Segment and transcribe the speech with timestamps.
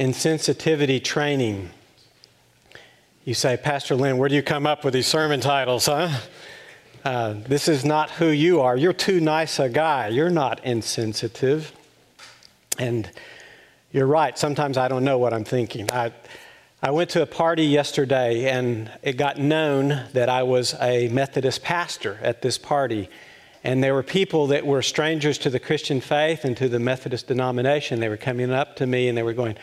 [0.00, 1.68] insensitivity training.
[3.26, 6.08] You say, Pastor Lynn, where do you come up with these sermon titles, huh?
[7.04, 8.78] Uh, this is not who you are.
[8.78, 10.08] You're too nice a guy.
[10.08, 11.72] You're not insensitive.
[12.78, 13.10] And
[13.92, 14.38] you're right.
[14.38, 15.90] Sometimes I don't know what I'm thinking.
[15.92, 16.12] I,
[16.82, 21.62] I went to a party yesterday and it got known that I was a Methodist
[21.62, 23.10] pastor at this party.
[23.62, 27.26] And there were people that were strangers to the Christian faith and to the Methodist
[27.26, 28.00] denomination.
[28.00, 29.58] They were coming up to me and they were going,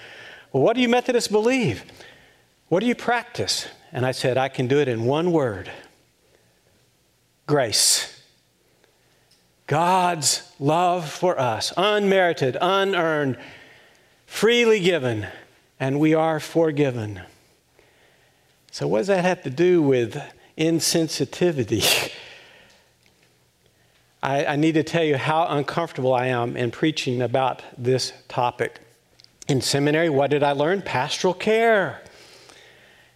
[0.52, 1.84] Well, what do you Methodists believe?
[2.70, 3.67] What do you practice?
[3.91, 5.71] And I said, I can do it in one word
[7.45, 8.21] grace.
[9.68, 13.38] God's love for us, unmerited, unearned,
[14.26, 15.27] freely given,
[15.80, 17.21] and we are forgiven.
[18.71, 20.21] So, what does that have to do with
[20.57, 22.12] insensitivity?
[24.23, 28.79] I, I, need to tell you how uncomfortable I am in preaching about this topic.
[29.47, 30.81] In seminary, what did I learn?
[30.81, 32.01] Pastoral care.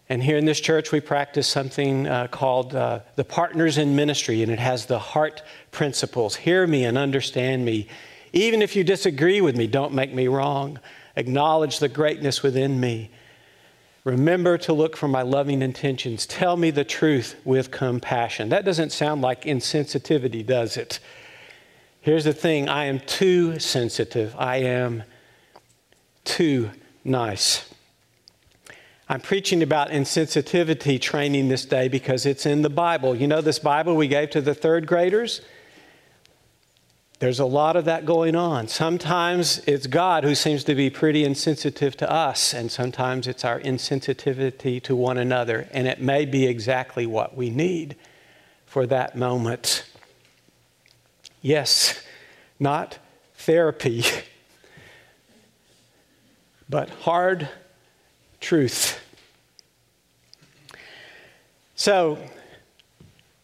[0.08, 4.42] And here in this church, we practice something uh, called uh, the Partners in Ministry,
[4.42, 6.38] and it has the heart principles.
[6.38, 7.88] Hear me and understand me.
[8.32, 10.80] Even if you disagree with me, don't make me wrong.
[11.18, 13.12] Acknowledge the greatness within me.
[14.06, 16.26] Remember to look for my loving intentions.
[16.26, 18.50] Tell me the truth with compassion.
[18.50, 21.00] That doesn't sound like insensitivity, does it?
[22.00, 24.34] Here's the thing I am too sensitive.
[24.38, 25.04] I am
[26.32, 26.72] too
[27.04, 27.70] nice.
[29.10, 33.14] I'm preaching about insensitivity training this day because it's in the Bible.
[33.14, 35.42] You know, this Bible we gave to the third graders?
[37.20, 38.70] There's a lot of that going on.
[38.70, 43.60] Sometimes it's God who seems to be pretty insensitive to us, and sometimes it's our
[43.60, 47.98] insensitivity to one another, and it may be exactly what we need
[48.66, 49.84] for that moment.
[51.42, 52.02] Yes,
[52.58, 53.00] not
[53.36, 54.06] therapy,
[56.72, 57.50] but hard
[58.40, 58.98] truth.
[61.76, 62.18] So,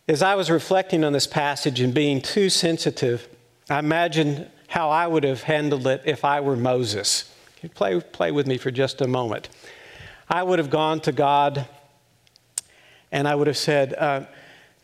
[0.08, 3.28] as I was reflecting on this passage and being too sensitive,
[3.70, 7.30] I imagined how I would have handled it if I were Moses.
[7.76, 9.50] Play, play with me for just a moment.
[10.30, 11.68] I would have gone to God
[13.12, 14.26] and I would have said, uh,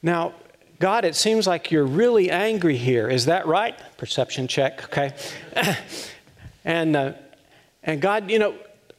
[0.02, 0.34] Now,
[0.80, 3.08] God, it seems like you're really angry here.
[3.08, 3.80] Is that right?
[3.96, 5.14] Perception check, okay?
[6.66, 7.14] and, uh,
[7.84, 8.56] and God, you know,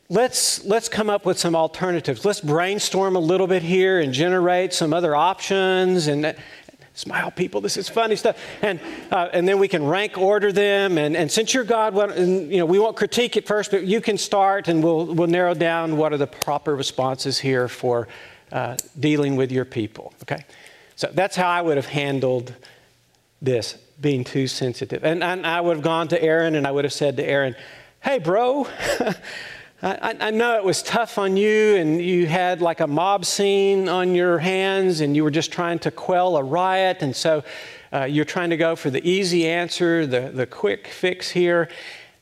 [0.08, 2.24] let's, let's come up with some alternatives.
[2.24, 6.06] Let's brainstorm a little bit here and generate some other options.
[6.06, 6.36] And
[6.94, 8.38] smile, people, this is funny stuff.
[8.62, 8.80] And,
[9.10, 10.96] uh, and then we can rank order them.
[10.98, 13.84] And, and since you're God, well, and, you know, we won't critique it first, but
[13.84, 18.08] you can start and we'll, we'll narrow down what are the proper responses here for
[18.52, 20.14] uh, dealing with your people.
[20.22, 20.44] Okay?
[20.96, 22.54] So that's how I would have handled
[23.42, 25.04] this, being too sensitive.
[25.04, 27.56] And, and I would have gone to Aaron and I would have said to Aaron,
[28.04, 28.66] hey, bro,
[29.82, 33.88] I, I, know it was tough on you, and you had like a mob scene
[33.88, 37.42] on your hands, and you were just trying to quell a riot, and so
[37.94, 41.70] uh, you're trying to go for the easy answer, the, the quick fix here.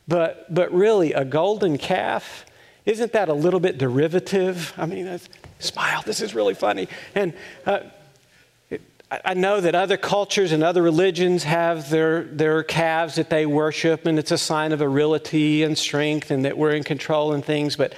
[0.07, 2.47] But, but really, a golden calf,
[2.87, 4.73] isn't that a little bit derivative?
[4.77, 5.19] I mean,
[5.59, 6.87] smile, this is really funny.
[7.17, 7.35] And
[7.67, 7.81] uh,
[9.25, 14.07] I know that other cultures and other religions have their, their calves that they worship,
[14.07, 17.77] and it's a sign of virility and strength and that we're in control and things.
[17.77, 17.95] But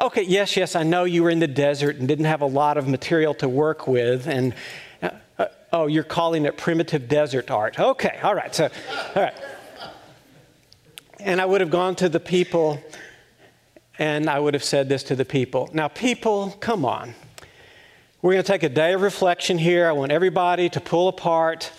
[0.00, 2.76] okay, yes, yes, I know you were in the desert and didn't have a lot
[2.76, 4.26] of material to work with.
[4.26, 4.54] And
[5.02, 7.78] uh, oh, you're calling it primitive desert art.
[7.78, 8.52] Okay, all right.
[8.54, 8.70] So,
[9.14, 9.34] all right.
[11.20, 12.82] And I would have gone to the people
[13.98, 15.70] and I would have said this to the people.
[15.72, 17.14] Now, people, come on.
[18.24, 19.86] We're going to take a day of reflection here.
[19.86, 21.70] I want everybody to pull apart,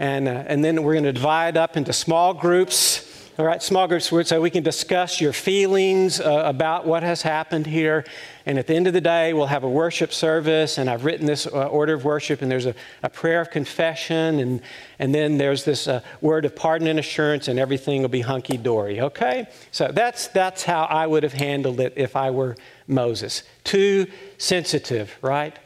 [0.00, 3.30] and, uh, and then we're going to divide up into small groups.
[3.38, 7.68] All right, small groups so we can discuss your feelings uh, about what has happened
[7.68, 8.04] here.
[8.46, 10.76] And at the end of the day, we'll have a worship service.
[10.76, 12.74] And I've written this uh, order of worship, and there's a,
[13.04, 14.60] a, prayer of confession, and,
[14.98, 18.56] and then there's this uh, word of pardon and assurance, and everything will be hunky
[18.56, 19.00] dory.
[19.00, 19.46] Okay?
[19.70, 22.56] So that's, that's how I would have handled it if I were
[22.88, 23.44] Moses.
[23.62, 25.56] Too sensitive, right?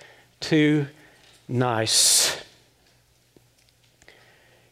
[0.46, 0.86] Too
[1.48, 2.40] nice.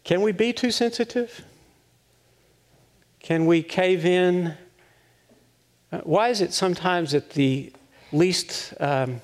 [0.05, 1.45] Can we be too sensitive?
[3.19, 4.55] Can we cave in?
[5.91, 7.73] Uh, why is it sometimes that the
[8.13, 9.21] least um,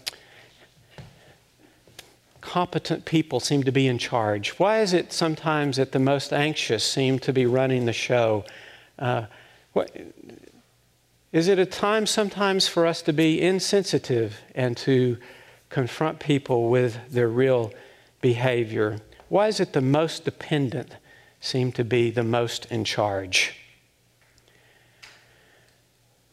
[2.41, 4.59] competent people seem to be in charge?
[4.59, 8.45] Why is it sometimes that the most anxious seem to be running the show?
[8.99, 9.27] Uh,
[9.73, 9.97] what,
[11.31, 15.17] is it a time sometimes for us to be insensitive and to
[15.71, 17.73] confront people with their real
[18.21, 18.99] behavior?
[19.29, 20.97] Why is it the most dependent
[21.41, 23.55] seem to be the most in charge?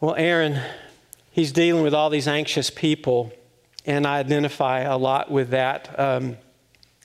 [0.01, 0.59] Well, Aaron,
[1.31, 3.31] he's dealing with all these anxious people,
[3.85, 5.97] and I identify a lot with that.
[5.99, 6.37] Um,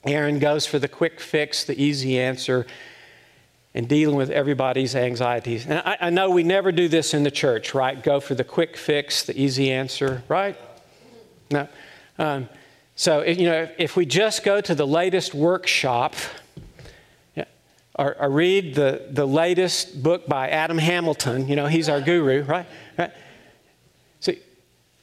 [0.05, 2.65] Aaron goes for the quick fix, the easy answer,
[3.73, 5.65] and dealing with everybody's anxieties.
[5.65, 8.01] And I, I, know we never do this in the church, right?
[8.01, 10.55] Go for the quick fix, the easy answer, right?
[11.49, 11.67] No.
[12.17, 12.49] Um,
[12.95, 16.15] so, you know, if we just go to the latest workshop,
[17.95, 22.43] or, or, read the, the latest book by Adam Hamilton, you know, he's our guru,
[22.43, 22.65] right?
[22.97, 23.11] right?
[24.19, 24.39] See,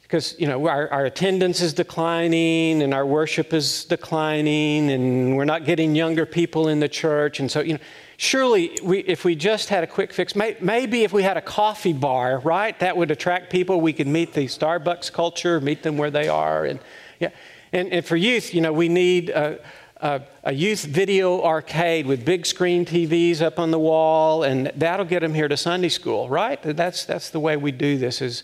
[0.01, 5.45] because, you know, our, our attendance is declining and our worship is declining and we're
[5.45, 7.39] not getting younger people in the church.
[7.39, 7.79] And so, you know,
[8.17, 11.41] surely we, if we just had a quick fix, may, maybe if we had a
[11.41, 13.79] coffee bar, right, that would attract people.
[13.79, 16.65] We could meet the Starbucks culture, meet them where they are.
[16.65, 16.79] And,
[17.21, 17.29] yeah.
[17.71, 19.31] and, and for youth, you know, we need.
[19.31, 19.55] Uh,
[20.03, 25.05] a, a, youth video arcade with big screen TVs up on the wall, and that'll
[25.05, 26.59] get them here to Sunday school, right?
[26.63, 28.19] That's, that's the way we do this.
[28.19, 28.43] Is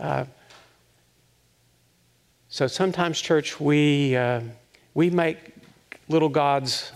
[0.00, 0.24] uh,
[2.48, 4.40] so sometimes, church, we uh,
[4.94, 5.54] we make
[6.08, 6.90] little gods.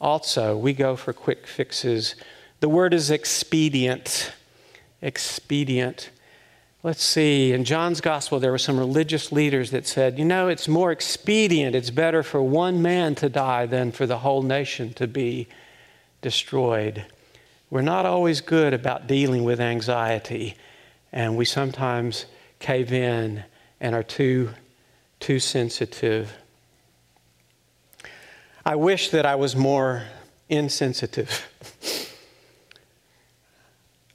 [0.00, 2.16] Also, we go for quick fixes.
[2.58, 4.32] The word is expedient.
[5.00, 6.10] Expedient.
[6.82, 10.66] Let's see, in John's gospel, there were some religious leaders that said, you know, it's
[10.66, 15.06] more expedient, it's better for one man to die than for the whole nation to
[15.06, 15.46] be
[16.22, 17.04] destroyed.
[17.68, 20.56] We're not always good about dealing with anxiety,
[21.12, 22.24] and we sometimes
[22.60, 23.44] cave in
[23.78, 24.48] and are too,
[25.20, 26.32] too sensitive.
[28.64, 30.04] I wish that I was more
[30.48, 31.46] insensitive.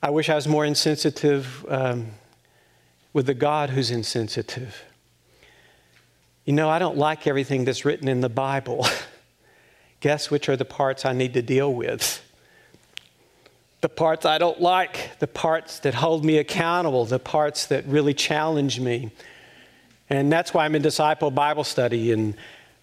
[0.01, 1.63] I wish I was more insensitive.
[1.69, 2.07] Um,
[3.15, 4.83] with the God who's insensitive.
[6.43, 8.85] You know, I don't like everything that's written in the Bible.
[10.01, 12.21] Guess which are the parts I need to deal with?
[13.79, 18.13] The parts I don't like, the parts that hold me accountable, the parts that really
[18.13, 19.11] challenge me.
[20.09, 22.35] And that's why I'm in disciple Bible study, and,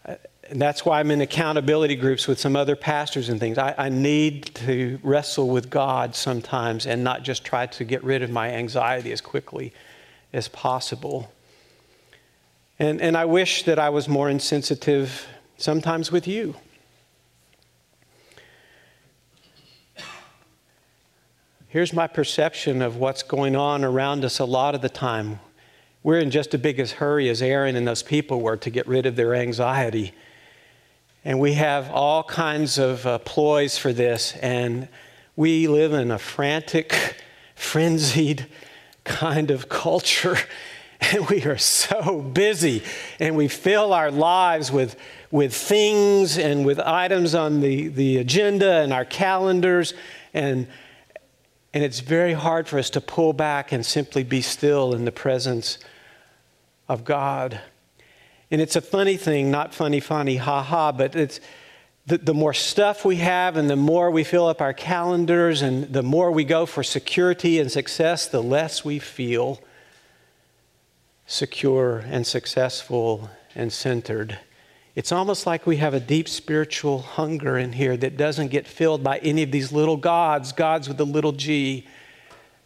[0.06, 3.58] and that's why I'm in accountability groups with some other pastors and things.
[3.58, 8.22] I, I need to wrestle with God sometimes and not just try to get rid
[8.22, 9.74] of my anxiety as quickly
[10.32, 11.32] as possible.
[12.78, 15.26] And, and I wish that I was more insensitive
[15.56, 16.56] sometimes with you.
[21.68, 25.40] Here's my perception of what's going on around us a lot of the time.
[26.02, 28.86] We're in just as big a hurry as Aaron and those people were to get
[28.86, 30.12] rid of their anxiety.
[31.24, 34.88] And we have all kinds of uh, ploys for this, and
[35.36, 37.16] we live in a frantic,
[37.54, 38.46] frenzied,
[39.04, 40.36] kind of culture.
[41.12, 42.84] And we are so busy
[43.18, 44.94] and we fill our lives with,
[45.32, 49.94] with things and with items on the, the agenda and our calendars.
[50.32, 50.68] And,
[51.74, 55.10] and it's very hard for us to pull back and simply be still in the
[55.10, 55.78] presence
[56.88, 57.60] of God.
[58.52, 61.40] And it's a funny thing, not funny, funny, ha ha, but it's,
[62.06, 65.92] the, the more stuff we have and the more we fill up our calendars and
[65.92, 69.60] the more we go for security and success, the less we feel
[71.26, 74.38] secure and successful and centered.
[74.94, 79.02] It's almost like we have a deep spiritual hunger in here that doesn't get filled
[79.02, 81.86] by any of these little gods, gods with a little g.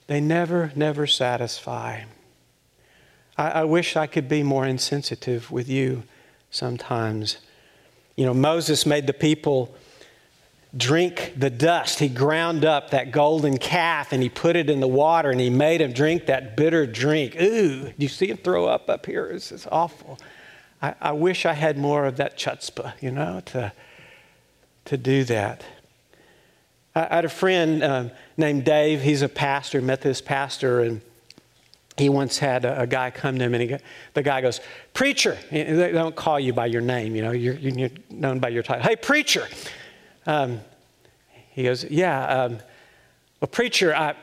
[0.06, 2.02] They never, never satisfy.
[3.36, 6.04] I, I wish I could be more insensitive with you
[6.50, 7.36] sometimes.
[8.16, 9.74] You know, Moses made the people
[10.76, 11.98] drink the dust.
[11.98, 15.50] He ground up that golden calf and he put it in the water and he
[15.50, 17.36] made them drink that bitter drink.
[17.40, 19.28] Ooh, do you see him throw up up here?
[19.32, 20.18] This is awful.
[20.82, 23.72] I, I wish I had more of that chutzpah, you know, to,
[24.86, 25.64] to do that.
[26.94, 29.02] I, I had a friend um, named Dave.
[29.02, 31.00] He's a pastor, Methodist pastor, and
[31.96, 33.76] he once had a, a, guy come to him and he,
[34.14, 34.60] the guy goes,
[34.92, 35.38] Preacher.
[35.50, 38.82] They don't call you by your name, you know, you're, you're known by your title.
[38.82, 39.48] Hey, preacher.
[40.26, 40.60] Um,
[41.52, 42.58] he goes, Yeah, um,
[43.40, 44.14] well, preacher, I,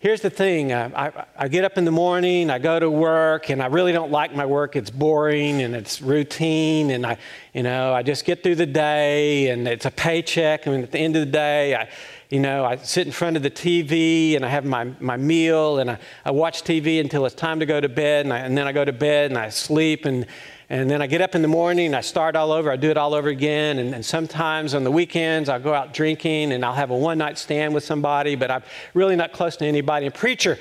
[0.00, 3.50] here's the thing I, I, I, get up in the morning, I go to work,
[3.50, 4.74] and I really don't like my work.
[4.74, 7.18] It's boring and it's routine, and I,
[7.54, 10.66] you know, I just get through the day and it's a paycheck.
[10.66, 11.88] And at the end of the day, I,
[12.30, 15.80] you know, I sit in front of the TV and I have my, my meal
[15.80, 18.56] and I, I watch TV until it's time to go to bed and, I, and
[18.56, 20.26] then I go to bed and I sleep and,
[20.68, 22.70] and then I get up in the morning and I start all over.
[22.70, 23.80] I do it all over again.
[23.80, 27.18] And, and sometimes on the weekends, I'll go out drinking and I'll have a one
[27.18, 28.62] night stand with somebody, but I'm
[28.94, 30.06] really not close to anybody.
[30.06, 30.56] And preacher,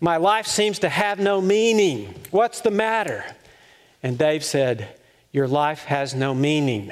[0.00, 2.14] my life seems to have no meaning.
[2.30, 3.26] What's the matter?
[4.02, 4.98] And Dave said,
[5.32, 6.90] Your life has no meaning.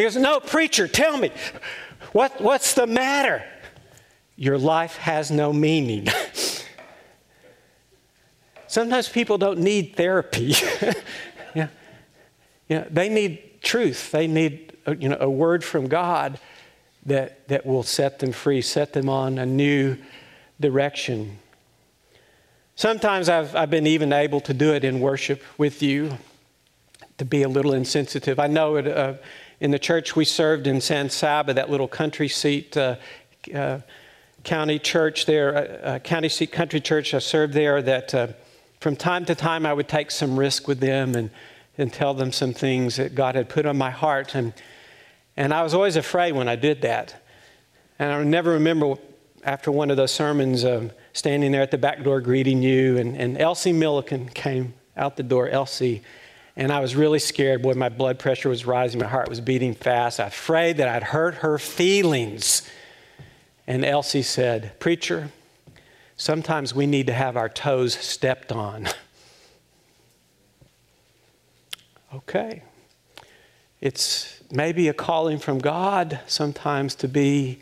[0.00, 1.30] He goes, No, preacher, tell me,
[2.12, 3.44] what, what's the matter?
[4.40, 6.08] your life has no meaning.
[8.68, 10.54] Sometimes people don't need therapy.
[11.54, 11.68] yeah.
[12.66, 14.12] Yeah, they need truth.
[14.12, 16.40] They need a, you know, a word from God
[17.04, 19.98] that, that will set them free, set them on a new
[20.58, 21.38] direction.
[22.76, 26.16] Sometimes I've, I've been even able to do it in worship with you,
[27.18, 28.38] to be a little insensitive.
[28.38, 29.14] I know it, uh,
[29.60, 32.96] in the church we served in San Saba, that little country seat uh,
[33.54, 33.80] uh,
[34.42, 38.28] county church there, uh, uh, county seat country church I served there, that uh,
[38.80, 41.30] from time to time I would take some risk with them and,
[41.76, 44.34] and tell them some things that God had put on my heart.
[44.34, 44.54] And,
[45.36, 47.22] and I was always afraid when I did that.
[47.98, 48.94] And I never remember
[49.44, 53.16] after one of those sermons um, standing there at the back door greeting you, and,
[53.16, 56.02] and Elsie Milliken came out the door, Elsie.
[56.60, 57.62] And I was really scared.
[57.62, 60.20] Boy, my blood pressure was rising, my heart was beating fast.
[60.20, 62.68] I afraid that I'd hurt her feelings.
[63.66, 65.30] And Elsie said, Preacher,
[66.18, 68.90] sometimes we need to have our toes stepped on.
[72.14, 72.62] okay.
[73.80, 77.60] It's maybe a calling from God sometimes to be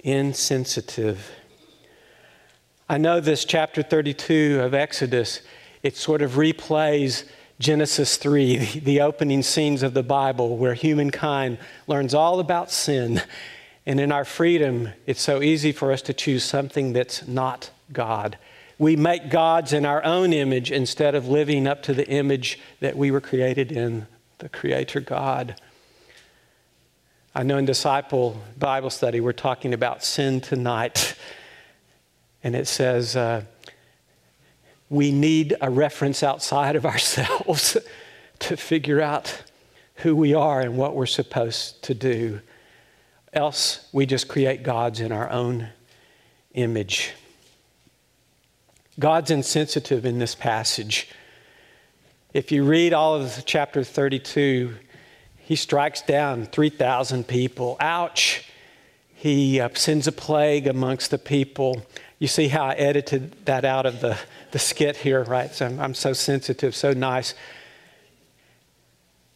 [0.00, 1.30] insensitive.
[2.90, 5.40] I know this chapter 32 of Exodus,
[5.82, 7.24] it sort of replays
[7.58, 13.20] Genesis 3, the opening scenes of the Bible, where humankind learns all about sin.
[13.84, 18.38] And in our freedom, it's so easy for us to choose something that's not God.
[18.78, 22.96] We make gods in our own image instead of living up to the image that
[22.96, 24.06] we were created in,
[24.38, 25.56] the Creator God.
[27.34, 31.16] I know in Disciple Bible Study, we're talking about sin tonight.
[32.44, 33.42] And it says, uh,
[34.90, 37.76] we need a reference outside of ourselves
[38.40, 39.42] to figure out
[39.96, 42.40] who we are and what we're supposed to do.
[43.32, 45.68] Else, we just create gods in our own
[46.54, 47.12] image.
[48.98, 51.08] God's insensitive in this passage.
[52.32, 54.74] If you read all of chapter 32,
[55.36, 57.76] he strikes down 3,000 people.
[57.80, 58.44] Ouch!
[59.14, 61.86] He uh, sends a plague amongst the people.
[62.18, 64.18] You see how I edited that out of the
[64.50, 65.52] the skit here, right?
[65.52, 67.34] So I'm, I'm so sensitive, so nice.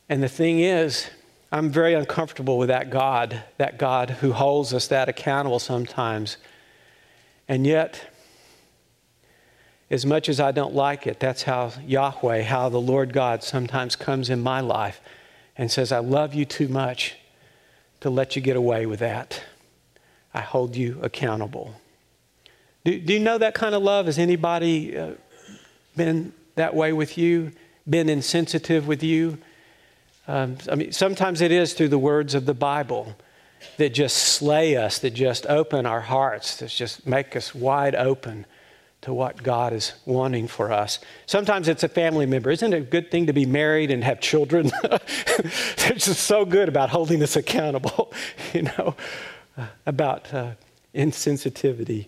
[0.09, 1.09] And the thing is,
[1.51, 6.39] I'm very uncomfortable with that God, that God who holds us that accountable sometimes.
[7.49, 8.09] And yet,
[9.91, 13.97] as much as I don't like it, that's how Yahweh, how the Lord God sometimes
[13.97, 15.01] comes in my life
[15.57, 17.17] and says, I love you too much
[18.01, 19.43] to let you get away with that.
[20.33, 21.75] I hold you accountable.
[22.85, 24.07] Do, do you know that kind of love?
[24.07, 25.13] Has anybody uh,
[25.97, 27.53] been that way with you?
[27.89, 29.39] Been insensitive with you?
[30.29, 33.17] Um, I mean, sometimes it is through the words of the Bible
[33.77, 38.47] that just slay us, that just open our hearts, that just make us wide open
[39.03, 41.01] to what God is wanting for us.
[41.27, 42.51] Sometimes it's a family member.
[42.51, 44.71] Isn't it a good thing to be married and have children?
[44.83, 48.13] They're just so good about holding us accountable,
[48.53, 48.95] you know,
[49.59, 50.53] uh, about uh,
[50.95, 52.07] insensitivity.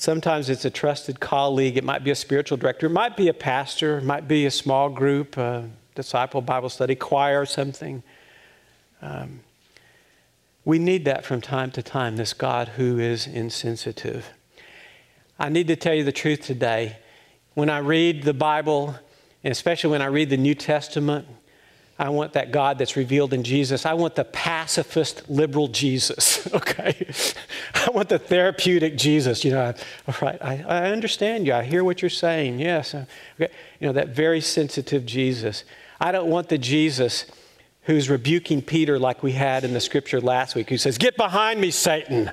[0.00, 3.34] Sometimes it's a trusted colleague, it might be a spiritual director, it might be a
[3.34, 8.04] pastor, it might be a small group, a disciple Bible study, choir, something.
[9.02, 9.40] Um,
[10.64, 14.30] we need that from time to time, this God who is insensitive.
[15.36, 16.98] I need to tell you the truth today.
[17.54, 18.94] When I read the Bible,
[19.42, 21.26] and especially when I read the New Testament,
[21.98, 23.84] I want that God that's revealed in Jesus.
[23.84, 27.08] I want the pacifist liberal Jesus, okay?
[27.74, 29.44] I want the therapeutic Jesus.
[29.44, 29.74] You know,
[30.06, 31.54] all right, I, I understand you.
[31.54, 32.60] I hear what you're saying.
[32.60, 32.94] Yes.
[32.94, 33.06] Uh,
[33.40, 33.52] okay.
[33.80, 35.64] You know, that very sensitive Jesus.
[36.00, 37.26] I don't want the Jesus
[37.82, 41.60] who's rebuking Peter like we had in the scripture last week, who says, Get behind
[41.60, 42.30] me, Satan.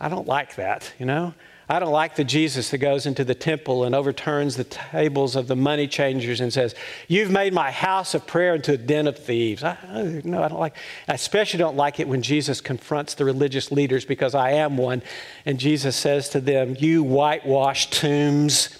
[0.00, 1.32] I don't like that, you know?
[1.68, 5.48] I don't like the Jesus that goes into the temple and overturns the tables of
[5.48, 6.76] the money changers and says,
[7.08, 9.64] You've made my house of prayer into a den of thieves.
[9.64, 10.76] I, no, I don't like
[11.08, 15.02] I especially don't like it when Jesus confronts the religious leaders because I am one.
[15.44, 18.78] And Jesus says to them, You whitewashed tombs,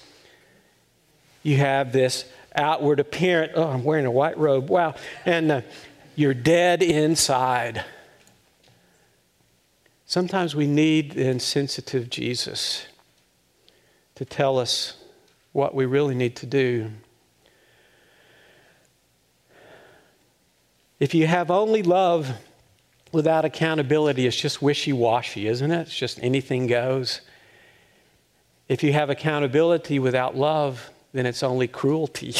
[1.43, 2.25] you have this
[2.55, 3.53] outward appearance.
[3.57, 4.71] Oh, I'm wearing a white robe.
[4.71, 4.95] Wow.
[5.25, 5.61] And uh,
[6.15, 7.85] you're dead inside.
[10.09, 12.87] Sometimes we need the insensitive Jesus
[14.15, 14.95] to tell us
[15.53, 16.93] what we really need to do.
[21.01, 22.31] If you have only love
[23.11, 25.81] without accountability, it's just wishy washy, isn't it?
[25.83, 27.21] It's just anything goes.
[28.69, 32.35] If you have accountability without love, then it's only cruelty.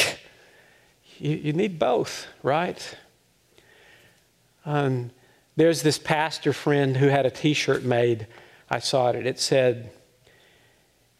[1.19, 2.95] you, you, need both, right?
[4.65, 5.11] Um,
[5.57, 8.27] there's this pastor friend who had a t shirt made
[8.69, 9.25] I saw it.
[9.25, 9.91] It said,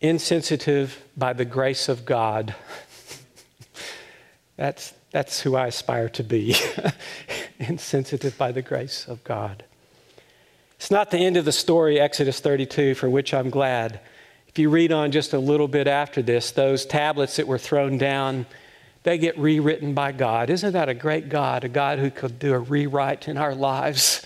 [0.02, 2.54] insensitive by the grace of God.
[4.58, 6.56] that's, that's who I aspire to be.
[7.60, 9.64] insensitive by the grace of God.
[10.76, 14.00] It's not the end of the story, Exodus 32, for which I'm glad.
[14.48, 17.98] If you read on just a little bit after this, those tablets that were thrown
[17.98, 18.46] down,
[19.08, 20.50] they get rewritten by God.
[20.50, 24.26] Isn't that a great God, a God who could do a rewrite in our lives?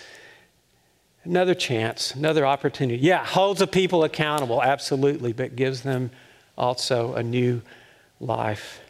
[1.24, 2.98] Another chance, another opportunity.
[2.98, 6.10] Yeah, holds the people accountable, absolutely, but gives them
[6.58, 7.62] also a new
[8.20, 8.82] life.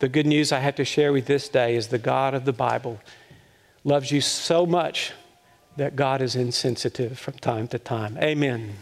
[0.00, 2.54] The good news I have to share with this day is the God of the
[2.54, 3.02] Bible
[3.84, 5.12] loves you so much
[5.76, 8.16] that God is insensitive from time to time.
[8.16, 8.76] Amen.